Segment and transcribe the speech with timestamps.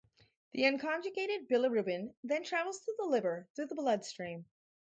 [0.53, 4.45] The unconjugated bilirubin then travels to the liver through the bloodstream.